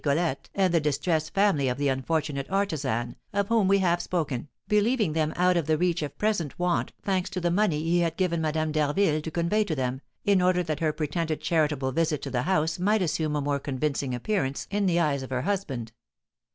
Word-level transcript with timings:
Rigolette 0.03 0.49
and 0.55 0.73
the 0.73 0.79
distressed 0.79 1.31
family 1.31 1.67
of 1.67 1.77
the 1.77 1.87
unfortunate 1.87 2.49
artisan, 2.49 3.17
of 3.33 3.49
whom 3.49 3.67
we 3.67 3.77
have 3.77 4.01
spoken, 4.01 4.47
believing 4.67 5.13
them 5.13 5.31
out 5.35 5.55
of 5.55 5.67
the 5.67 5.77
reach 5.77 6.01
of 6.01 6.17
present 6.17 6.57
want, 6.57 6.91
thanks 7.03 7.29
to 7.29 7.39
the 7.39 7.51
money 7.51 7.83
he 7.83 7.99
had 7.99 8.17
given 8.17 8.41
Madame 8.41 8.71
d'Harville 8.71 9.21
to 9.21 9.29
convey 9.29 9.63
to 9.63 9.75
them, 9.75 10.01
in 10.25 10.41
order 10.41 10.63
that 10.63 10.79
her 10.79 10.91
pretended 10.91 11.39
charitable 11.39 11.91
visit 11.91 12.23
to 12.23 12.31
the 12.31 12.41
house 12.49 12.79
might 12.79 13.03
assume 13.03 13.35
a 13.35 13.41
more 13.41 13.59
convincing 13.59 14.15
appearance 14.15 14.65
in 14.71 14.87
the 14.87 14.99
eyes 14.99 15.21
of 15.21 15.29
her 15.29 15.43
husband. 15.43 15.91